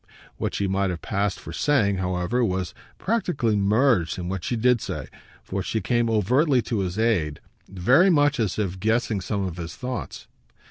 [0.37, 4.81] What she might have passed for saying, however, was practically merged in what she did
[4.81, 5.05] say,
[5.43, 7.39] for she came overtly to his aid,
[7.69, 10.25] very much as if guessing some of his thoughts.